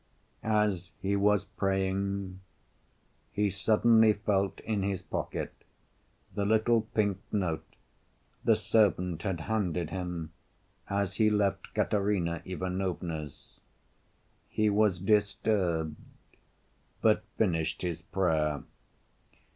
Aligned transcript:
As 0.41 0.89
he 0.99 1.15
was 1.15 1.45
praying, 1.45 2.39
he 3.31 3.51
suddenly 3.51 4.13
felt 4.13 4.59
in 4.61 4.81
his 4.81 5.03
pocket 5.03 5.53
the 6.33 6.43
little 6.43 6.81
pink 6.95 7.19
note 7.31 7.75
the 8.43 8.55
servant 8.55 9.21
had 9.21 9.41
handed 9.41 9.91
him 9.91 10.31
as 10.89 11.17
he 11.17 11.29
left 11.29 11.75
Katerina 11.75 12.41
Ivanovna's. 12.45 13.59
He 14.49 14.71
was 14.71 14.97
disturbed, 14.97 15.97
but 17.03 17.23
finished 17.37 17.83
his 17.83 18.01
prayer. 18.01 18.63